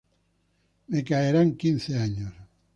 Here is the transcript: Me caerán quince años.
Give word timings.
Me 0.89 1.03
caerán 1.03 1.55
quince 1.57 1.95
años. 1.95 2.33